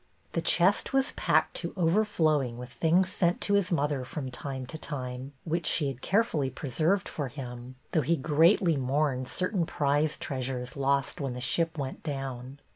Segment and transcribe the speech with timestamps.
[0.33, 4.77] The chest was packed to overflowing with things sent to his mother from time to
[4.79, 10.75] time, which she had carefully preserved for him, though he greatly mourned certain prized treasures
[10.75, 12.57] lost when the ship went down.